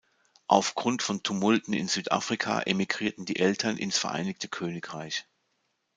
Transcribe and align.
Aufgrund 0.47 1.03
von 1.03 1.21
Tumulten 1.21 1.73
in 1.75 1.87
Südafrika 1.87 2.61
emigrierten 2.63 3.25
die 3.25 3.37
Eltern 3.37 3.77
ins 3.77 3.99
Vereinigte 3.99 4.47
Königreich. 4.47 5.27